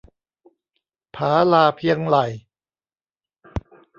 [1.15, 2.25] ผาลาเพียงไหล่